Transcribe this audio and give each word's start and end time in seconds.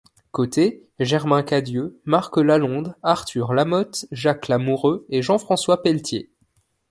Coté, 0.31 0.83
Germain 0.99 1.43
Cadieux, 1.43 2.01
Marc 2.05 2.37
Lalonde, 2.37 2.95
Arthur 3.03 3.53
Lamothe, 3.53 4.05
Jacques 4.11 4.47
Lamoureux 4.47 5.05
et 5.09 5.21
Jean-François 5.21 5.83
Pelletier. 5.83 6.31